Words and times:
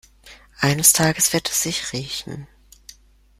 Eines 0.59 0.93
Tages 0.93 1.31
wird 1.31 1.47
er 1.47 1.53
sich 1.53 1.93
rächen. 1.93 2.47